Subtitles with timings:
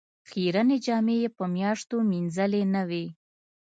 [0.29, 3.05] خیرنې جامې یې په میاشتو مینځلې نه وې.